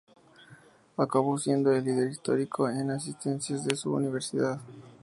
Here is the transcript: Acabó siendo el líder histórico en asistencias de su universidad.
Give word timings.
Acabó 0.97 1.37
siendo 1.37 1.71
el 1.71 1.85
líder 1.85 2.09
histórico 2.09 2.67
en 2.67 2.89
asistencias 2.89 3.63
de 3.65 3.75
su 3.75 3.93
universidad. 3.93 4.59